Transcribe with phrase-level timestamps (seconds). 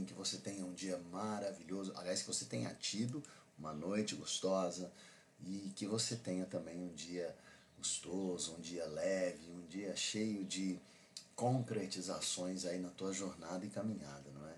[0.00, 1.92] bem, que você tenha um dia maravilhoso.
[1.96, 3.22] Aliás, que você tenha tido
[3.58, 4.90] uma noite gostosa
[5.44, 7.34] e que você tenha também um dia
[7.78, 10.78] gostoso, um dia leve, um dia cheio de
[11.34, 14.54] concretizações aí na tua jornada e caminhada, não é?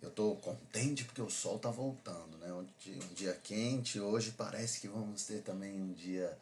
[0.00, 2.52] Eu estou contente porque o sol está voltando, né?
[2.52, 6.36] Um dia, um dia quente, hoje parece que vamos ter também um dia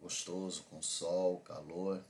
[0.00, 2.02] gostoso, com sol, calor,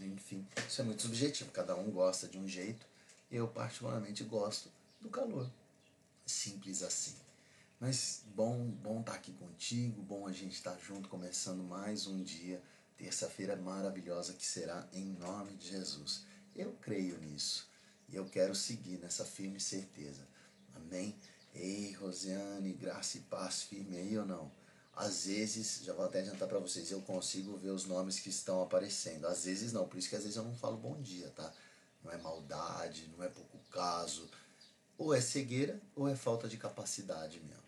[0.00, 2.84] enfim, isso é muito subjetivo, cada um gosta de um jeito,
[3.30, 4.68] eu particularmente gosto
[5.04, 5.50] do calor,
[6.24, 7.14] simples assim.
[7.78, 12.06] Mas bom, bom estar tá aqui contigo, bom a gente estar tá junto, começando mais
[12.06, 12.62] um dia,
[12.96, 16.24] terça-feira maravilhosa que será em nome de Jesus.
[16.56, 17.68] Eu creio nisso
[18.08, 20.26] e eu quero seguir nessa firme certeza.
[20.74, 21.14] Amém?
[21.54, 24.50] Ei, Rosiane, graça e paz firme aí ou não?
[24.96, 28.62] Às vezes, já vou até adiantar para vocês, eu consigo ver os nomes que estão
[28.62, 29.26] aparecendo.
[29.26, 31.52] Às vezes não, por isso que às vezes eu não falo bom dia, tá?
[32.02, 34.30] Não é maldade, não é pouco caso.
[35.04, 37.62] Ou é cegueira ou é falta de capacidade mesmo.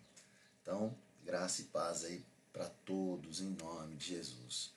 [0.63, 4.73] Então, graça e paz aí para todos em nome de Jesus.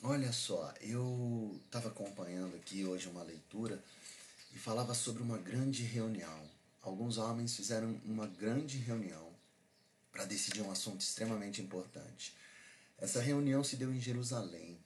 [0.00, 3.82] Olha só, eu estava acompanhando aqui hoje uma leitura
[4.54, 6.48] e falava sobre uma grande reunião.
[6.80, 9.28] Alguns homens fizeram uma grande reunião
[10.12, 12.36] para decidir um assunto extremamente importante.
[12.98, 14.78] Essa reunião se deu em Jerusalém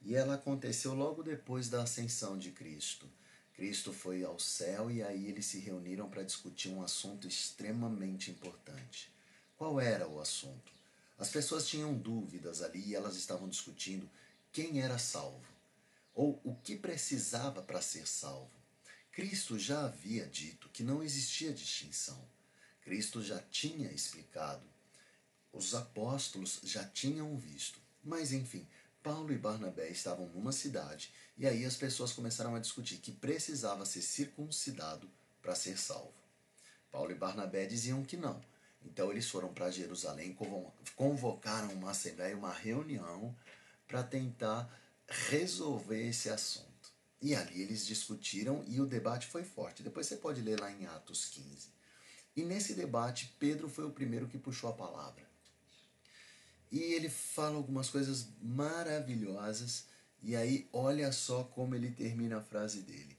[0.00, 3.10] e ela aconteceu logo depois da ascensão de Cristo.
[3.56, 9.10] Cristo foi ao céu e aí eles se reuniram para discutir um assunto extremamente importante.
[9.56, 10.70] Qual era o assunto?
[11.18, 14.08] As pessoas tinham dúvidas ali e elas estavam discutindo
[14.52, 15.56] quem era salvo
[16.14, 18.50] ou o que precisava para ser salvo.
[19.10, 22.22] Cristo já havia dito que não existia distinção.
[22.82, 24.62] Cristo já tinha explicado,
[25.50, 27.80] os apóstolos já tinham visto.
[28.04, 28.66] Mas enfim,
[29.06, 33.86] Paulo e Barnabé estavam numa cidade e aí as pessoas começaram a discutir que precisava
[33.86, 35.08] ser circuncidado
[35.40, 36.12] para ser salvo.
[36.90, 38.42] Paulo e Barnabé diziam que não.
[38.84, 40.36] Então eles foram para Jerusalém,
[40.96, 43.32] convocaram uma assembleia, uma reunião
[43.86, 44.68] para tentar
[45.06, 46.66] resolver esse assunto.
[47.22, 49.84] E ali eles discutiram e o debate foi forte.
[49.84, 51.68] Depois você pode ler lá em Atos 15.
[52.34, 55.24] E nesse debate, Pedro foi o primeiro que puxou a palavra.
[56.70, 59.86] E ele fala algumas coisas maravilhosas,
[60.22, 63.16] e aí olha só como ele termina a frase dele.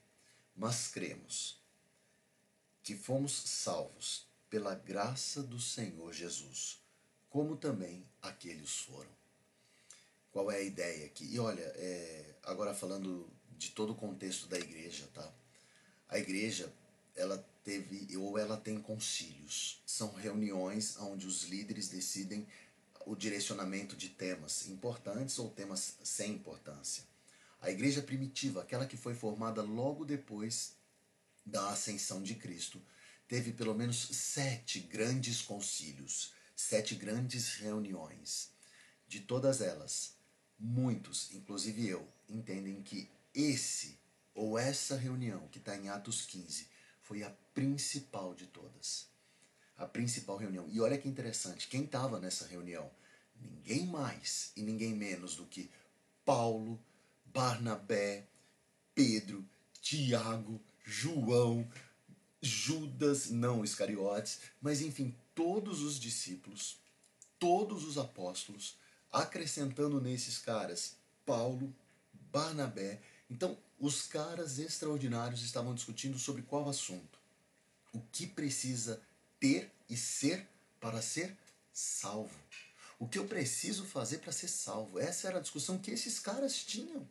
[0.55, 1.61] Mas cremos
[2.83, 6.79] que fomos salvos pela graça do Senhor Jesus,
[7.29, 9.11] como também aqueles foram.
[10.31, 11.25] Qual é a ideia aqui?
[11.25, 15.33] E olha, é, agora falando de todo o contexto da igreja, tá?
[16.09, 16.71] A igreja,
[17.15, 19.81] ela teve ou ela tem concílios.
[19.85, 22.47] São reuniões onde os líderes decidem
[23.07, 27.03] o direcionamento de temas importantes ou temas sem importância.
[27.61, 30.73] A igreja primitiva, aquela que foi formada logo depois
[31.45, 32.81] da ascensão de Cristo,
[33.27, 38.51] teve pelo menos sete grandes concílios, sete grandes reuniões.
[39.07, 40.13] De todas elas,
[40.59, 43.97] muitos, inclusive eu, entendem que esse
[44.35, 46.67] ou essa reunião que está em Atos 15
[47.01, 49.07] foi a principal de todas.
[49.77, 50.67] A principal reunião.
[50.69, 52.89] E olha que interessante, quem estava nessa reunião?
[53.39, 55.69] Ninguém mais e ninguém menos do que
[56.25, 56.79] Paulo,
[57.25, 58.25] Barnabé,
[58.95, 59.45] Pedro,
[59.79, 61.69] Tiago, João,
[62.41, 66.77] Judas, não Iscariotes, mas enfim, todos os discípulos,
[67.37, 68.77] todos os apóstolos,
[69.11, 70.95] acrescentando nesses caras
[71.25, 71.73] Paulo,
[72.31, 72.99] Barnabé.
[73.29, 77.19] Então, os caras extraordinários estavam discutindo sobre qual assunto?
[77.93, 79.01] O que precisa
[79.39, 80.47] ter e ser
[80.79, 81.35] para ser
[81.73, 82.37] salvo?
[82.99, 84.99] O que eu preciso fazer para ser salvo?
[84.99, 87.07] Essa era a discussão que esses caras tinham.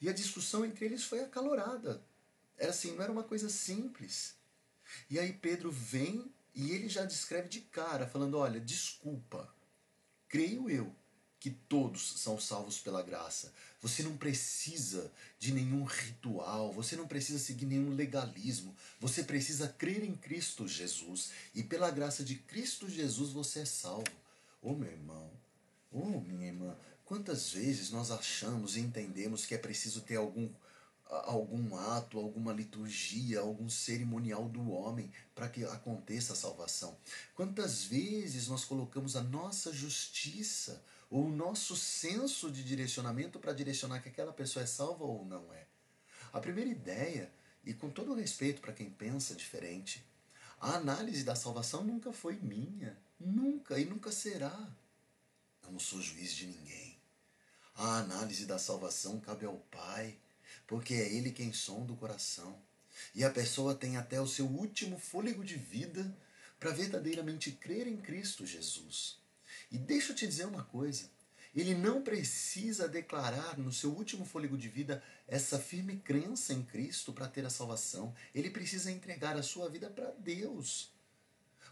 [0.00, 2.02] E a discussão entre eles foi acalorada.
[2.58, 4.34] Era assim, não era uma coisa simples.
[5.08, 9.52] E aí Pedro vem e ele já descreve de cara, falando: Olha, desculpa,
[10.28, 10.94] creio eu
[11.46, 13.52] que todos são salvos pela graça.
[13.80, 18.74] Você não precisa de nenhum ritual, você não precisa seguir nenhum legalismo.
[19.00, 24.10] Você precisa crer em Cristo Jesus e pela graça de Cristo Jesus você é salvo.
[24.60, 25.30] Ô oh, meu irmão,
[25.92, 30.48] ô oh, minha irmã, quantas vezes nós achamos e entendemos que é preciso ter algum
[31.08, 36.96] algum ato, alguma liturgia, algum cerimonial do homem para que aconteça a salvação.
[37.34, 44.00] Quantas vezes nós colocamos a nossa justiça ou o nosso senso de direcionamento para direcionar
[44.00, 45.66] que aquela pessoa é salva ou não é?
[46.32, 47.30] A primeira ideia,
[47.64, 50.04] e com todo respeito para quem pensa diferente,
[50.60, 54.68] a análise da salvação nunca foi minha, nunca e nunca será.
[55.62, 56.96] Eu não sou juiz de ninguém.
[57.74, 60.16] A análise da salvação cabe ao Pai
[60.66, 62.56] porque é Ele quem sonda o coração.
[63.14, 66.16] E a pessoa tem até o seu último fôlego de vida
[66.58, 69.18] para verdadeiramente crer em Cristo Jesus.
[69.70, 71.08] E deixa eu te dizer uma coisa:
[71.54, 77.14] ele não precisa declarar no seu último fôlego de vida essa firme crença em Cristo
[77.14, 78.14] para ter a salvação.
[78.34, 80.92] Ele precisa entregar a sua vida para Deus.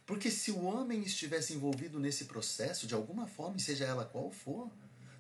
[0.07, 4.71] Porque se o homem estivesse envolvido nesse processo, de alguma forma, seja ela qual for,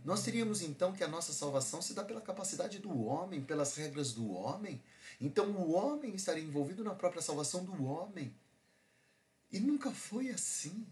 [0.05, 4.13] nós teríamos então que a nossa salvação se dá pela capacidade do homem, pelas regras
[4.13, 4.81] do homem.
[5.19, 8.35] Então o homem estaria envolvido na própria salvação do homem.
[9.51, 10.87] E nunca foi assim.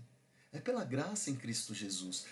[0.50, 2.24] É pela graça em Cristo Jesus.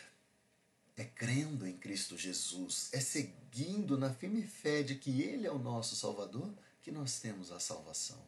[0.96, 5.58] É crendo em Cristo Jesus, é seguindo na firme fé de que Ele é o
[5.58, 8.22] nosso Salvador que nós temos a salvação.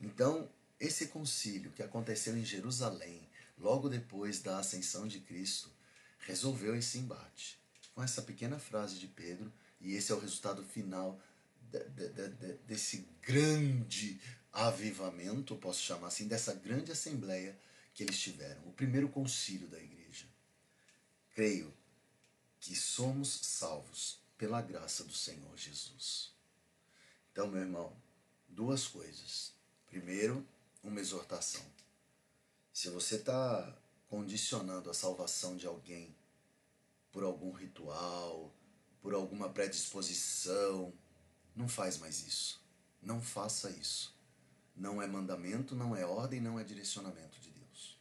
[0.00, 3.28] Então, esse concílio que aconteceu em Jerusalém,
[3.58, 5.68] logo depois da ascensão de Cristo,
[6.20, 7.59] resolveu esse embate.
[8.00, 11.20] Com essa pequena frase de Pedro, e esse é o resultado final
[11.70, 14.18] de, de, de, desse grande
[14.50, 17.60] avivamento, posso chamar assim, dessa grande assembleia
[17.92, 20.24] que eles tiveram, o primeiro concílio da igreja.
[21.34, 21.70] Creio
[22.58, 26.32] que somos salvos pela graça do Senhor Jesus.
[27.30, 27.94] Então, meu irmão,
[28.48, 29.52] duas coisas.
[29.90, 30.42] Primeiro,
[30.82, 31.66] uma exortação.
[32.72, 33.76] Se você está
[34.08, 36.16] condicionando a salvação de alguém
[37.12, 38.54] por algum ritual,
[39.00, 40.92] por alguma predisposição,
[41.54, 42.60] não faz mais isso.
[43.02, 44.14] Não faça isso.
[44.76, 47.98] Não é mandamento, não é ordem, não é direcionamento de Deus.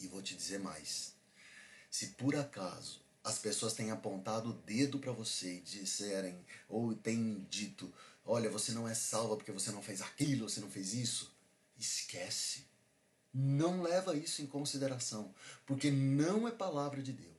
[0.00, 1.14] E vou te dizer mais.
[1.90, 7.46] Se por acaso as pessoas têm apontado o dedo para você e disserem, ou têm
[7.48, 7.92] dito,
[8.24, 11.34] olha, você não é salva porque você não fez aquilo, você não fez isso,
[11.78, 12.64] Esquece.
[13.32, 15.34] Não leva isso em consideração,
[15.66, 17.33] porque não é palavra de Deus.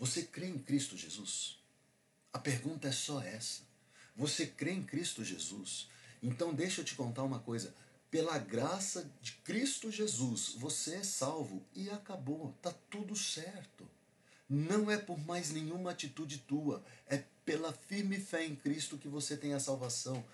[0.00, 1.58] Você crê em Cristo Jesus?
[2.32, 3.60] A pergunta é só essa.
[4.16, 5.90] Você crê em Cristo Jesus?
[6.22, 7.74] Então deixa eu te contar uma coisa.
[8.10, 12.56] Pela graça de Cristo Jesus, você é salvo e acabou.
[12.62, 13.86] Tá tudo certo.
[14.48, 19.36] Não é por mais nenhuma atitude tua, é pela firme fé em Cristo que você
[19.36, 20.24] tem a salvação.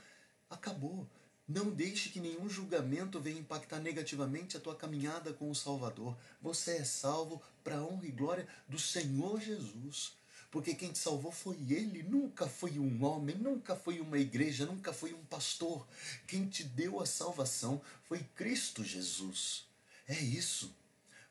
[0.49, 1.11] Acabou.
[1.49, 6.17] Não deixe que nenhum julgamento venha impactar negativamente a tua caminhada com o Salvador.
[6.43, 10.17] Você é salvo para a honra e glória do Senhor Jesus.
[10.51, 14.93] Porque quem te salvou foi Ele, nunca foi um homem, nunca foi uma igreja, nunca
[14.93, 15.87] foi um pastor.
[16.27, 19.69] Quem te deu a salvação foi Cristo Jesus.
[20.09, 20.75] É isso.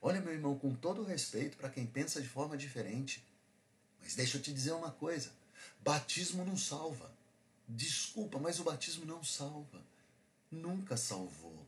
[0.01, 3.21] Olha, meu irmão, com todo respeito para quem pensa de forma diferente,
[4.01, 5.29] mas deixa eu te dizer uma coisa:
[5.81, 7.12] batismo não salva.
[7.67, 9.83] Desculpa, mas o batismo não salva
[10.51, 11.65] nunca salvou.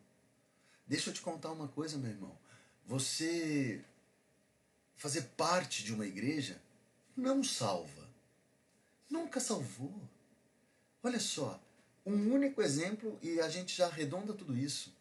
[0.88, 2.38] Deixa eu te contar uma coisa, meu irmão.
[2.86, 3.84] Você
[4.96, 6.62] fazer parte de uma igreja
[7.16, 8.08] não salva.
[9.10, 9.94] Nunca salvou.
[11.04, 11.62] Olha só,
[12.06, 14.94] um único exemplo e a gente já arredonda tudo isso.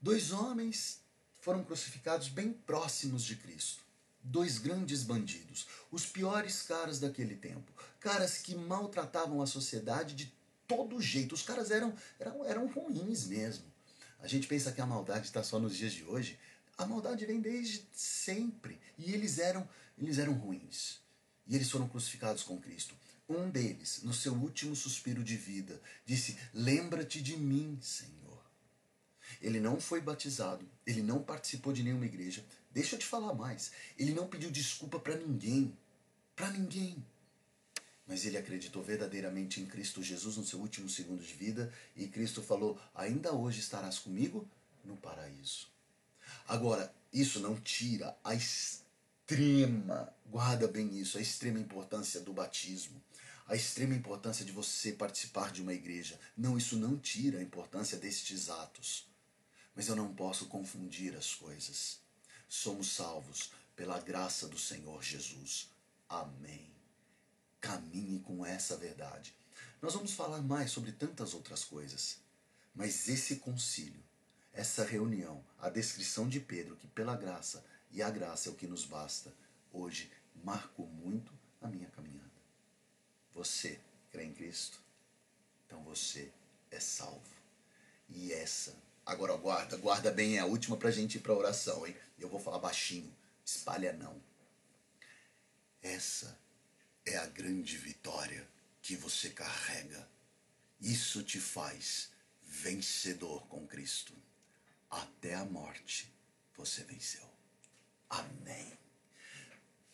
[0.00, 1.00] Dois homens
[1.38, 3.84] foram crucificados bem próximos de Cristo.
[4.22, 7.70] Dois grandes bandidos, os piores caras daquele tempo,
[8.00, 10.32] caras que maltratavam a sociedade de
[10.66, 11.34] todo jeito.
[11.34, 13.64] Os caras eram, eram, eram ruins mesmo.
[14.20, 16.38] A gente pensa que a maldade está só nos dias de hoje.
[16.76, 18.80] A maldade vem desde sempre.
[18.98, 19.68] E eles eram,
[19.98, 21.00] eles eram ruins.
[21.46, 22.94] E eles foram crucificados com Cristo.
[23.28, 28.14] Um deles, no seu último suspiro de vida, disse: Lembra-te de mim, Senhor.
[29.40, 32.44] Ele não foi batizado, ele não participou de nenhuma igreja.
[32.70, 33.72] Deixa eu te falar mais.
[33.98, 35.76] Ele não pediu desculpa para ninguém.
[36.34, 37.04] Para ninguém
[38.06, 42.42] mas ele acreditou verdadeiramente em Cristo Jesus no seu último segundo de vida e Cristo
[42.42, 44.48] falou: Ainda hoje estarás comigo
[44.84, 45.68] no paraíso.
[46.46, 53.02] Agora, isso não tira a extrema, guarda bem isso, a extrema importância do batismo,
[53.46, 56.18] a extrema importância de você participar de uma igreja.
[56.36, 59.06] Não, isso não tira a importância destes atos.
[59.74, 61.98] Mas eu não posso confundir as coisas.
[62.48, 65.68] Somos salvos pela graça do Senhor Jesus.
[66.08, 66.73] Amém.
[67.64, 69.34] Caminhe com essa verdade.
[69.80, 72.18] Nós vamos falar mais sobre tantas outras coisas,
[72.74, 74.02] mas esse concílio,
[74.52, 78.66] essa reunião, a descrição de Pedro, que pela graça e a graça é o que
[78.66, 79.32] nos basta,
[79.72, 80.12] hoje
[80.44, 82.28] marcou muito a minha caminhada.
[83.32, 83.80] Você
[84.10, 84.78] crê em Cristo?
[85.66, 86.30] Então você
[86.70, 87.34] é salvo.
[88.10, 91.86] E essa, agora guarda, guarda bem, é a última para a gente ir para oração,
[91.86, 91.96] hein?
[92.18, 93.10] Eu vou falar baixinho,
[93.42, 94.20] espalha não.
[95.80, 96.43] Essa
[97.06, 98.46] é a grande vitória
[98.82, 100.08] que você carrega.
[100.80, 102.10] Isso te faz
[102.42, 104.14] vencedor com Cristo.
[104.90, 106.12] Até a morte
[106.56, 107.28] você venceu.
[108.08, 108.78] Amém.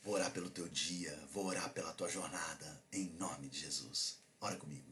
[0.03, 4.19] Vou orar pelo teu dia, vou orar pela tua jornada, em nome de Jesus.
[4.41, 4.91] Ora comigo.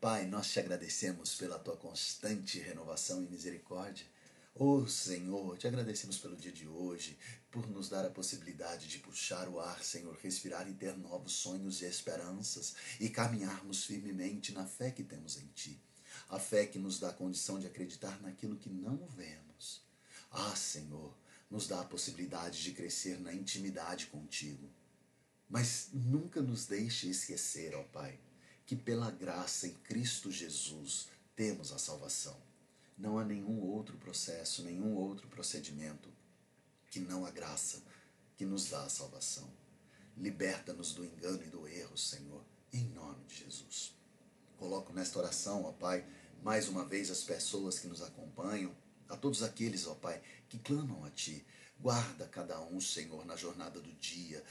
[0.00, 4.06] Pai, nós te agradecemos pela tua constante renovação e misericórdia.
[4.60, 7.16] Oh Senhor, te agradecemos pelo dia de hoje,
[7.48, 11.80] por nos dar a possibilidade de puxar o ar, Senhor, respirar e ter novos sonhos
[11.80, 15.80] e esperanças e caminharmos firmemente na fé que temos em Ti.
[16.28, 19.80] A fé que nos dá a condição de acreditar naquilo que não vemos.
[20.28, 21.16] Ah, Senhor,
[21.48, 24.68] nos dá a possibilidade de crescer na intimidade contigo.
[25.48, 28.18] Mas nunca nos deixe esquecer, ó Pai,
[28.66, 32.47] que pela graça em Cristo Jesus temos a salvação.
[32.98, 36.12] Não há nenhum outro processo, nenhum outro procedimento
[36.90, 37.82] que não a graça
[38.36, 39.48] que nos dá a salvação.
[40.16, 43.94] Liberta-nos do engano e do erro, Senhor, em nome de Jesus.
[44.56, 46.04] Coloco nesta oração, ó Pai,
[46.42, 48.74] mais uma vez as pessoas que nos acompanham,
[49.08, 51.46] a todos aqueles, ó Pai, que clamam a Ti.
[51.80, 54.42] Guarda cada um, Senhor, na jornada do dia,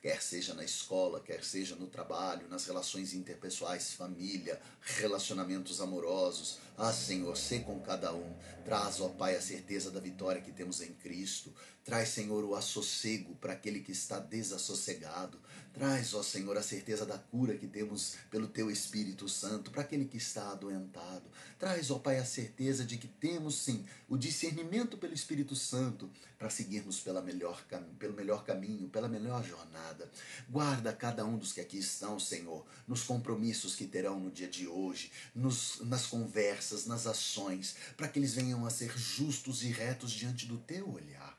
[0.00, 6.60] quer seja na escola, quer seja no trabalho, nas relações interpessoais, família, relacionamentos amorosos.
[6.78, 8.34] Ah, Senhor, sê com cada um.
[8.64, 11.54] Traz, ó Pai, a certeza da vitória que temos em Cristo.
[11.84, 15.40] Traz, Senhor, o assossego para aquele que está desassossegado.
[15.72, 20.06] Traz, ó Senhor, a certeza da cura que temos pelo Teu Espírito Santo para aquele
[20.06, 21.30] que está adoentado.
[21.58, 26.50] Traz, ó Pai, a certeza de que temos sim o discernimento pelo Espírito Santo para
[26.50, 27.62] seguirmos pela melhor,
[27.98, 30.10] pelo melhor caminho, pela melhor jornada.
[30.48, 34.66] Guarda cada um dos que aqui estão, Senhor, nos compromissos que terão no dia de
[34.66, 40.10] hoje, nos, nas conversas, nas ações, para que eles venham a ser justos e retos
[40.10, 41.38] diante do Teu olhar.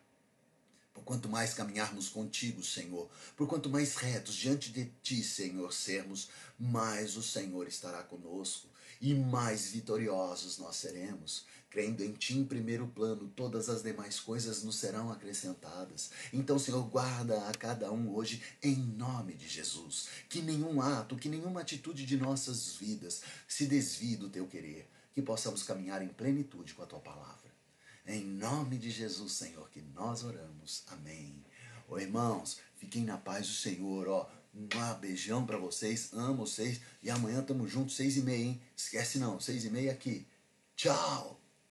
[0.94, 6.30] Por quanto mais caminharmos contigo, Senhor, por quanto mais retos diante de ti, Senhor, sermos,
[6.58, 8.68] mais o Senhor estará conosco
[9.00, 11.46] e mais vitoriosos nós seremos.
[11.70, 16.10] Crendo em ti em primeiro plano, todas as demais coisas nos serão acrescentadas.
[16.34, 20.08] Então, Senhor, guarda a cada um hoje em nome de Jesus.
[20.30, 24.90] Que nenhum ato, que nenhuma atitude de nossas vidas se desvie do teu querer.
[25.18, 27.52] Que possamos caminhar em plenitude com a tua palavra.
[28.06, 30.84] Em nome de Jesus, Senhor, que nós oramos.
[30.90, 31.44] Amém.
[31.88, 34.30] Ô irmãos, fiquem na paz do Senhor, ó.
[34.54, 34.68] Um
[35.00, 36.80] beijão para vocês, amo vocês.
[37.02, 38.62] E amanhã tamo juntos, seis e meia, hein?
[38.76, 40.28] Esquece não, seis e meia aqui.
[40.76, 41.42] Tchau!